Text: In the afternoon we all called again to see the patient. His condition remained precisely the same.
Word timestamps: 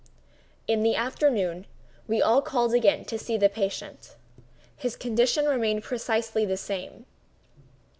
In 0.65 0.81
the 0.81 0.95
afternoon 0.95 1.67
we 2.07 2.23
all 2.23 2.41
called 2.41 2.73
again 2.73 3.05
to 3.05 3.19
see 3.19 3.37
the 3.37 3.49
patient. 3.49 4.15
His 4.75 4.95
condition 4.95 5.45
remained 5.45 5.83
precisely 5.83 6.43
the 6.43 6.57
same. 6.57 7.05